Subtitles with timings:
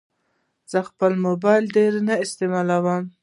[0.71, 3.03] زه خپل موبایل ډېر نه استعمالوم.